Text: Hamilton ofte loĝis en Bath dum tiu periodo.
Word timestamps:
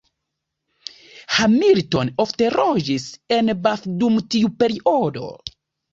Hamilton 1.35 2.09
ofte 2.25 2.49
loĝis 2.55 3.07
en 3.37 3.55
Bath 3.67 3.87
dum 4.01 4.17
tiu 4.37 4.55
periodo. 4.63 5.29